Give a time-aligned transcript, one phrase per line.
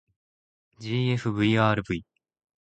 [0.79, 2.01] ｇｆｖｒｖ